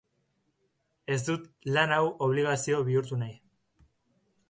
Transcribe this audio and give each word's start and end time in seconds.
Ez 1.17 1.19
dut 1.27 1.45
lan 1.77 1.95
hau 1.99 2.01
obligazio 2.29 2.83
bihurtu 2.91 3.25
nahi. 3.25 3.41